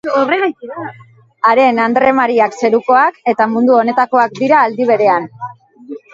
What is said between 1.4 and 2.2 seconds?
Haren Andre